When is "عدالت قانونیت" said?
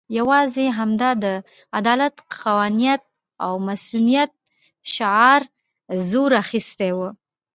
1.79-3.01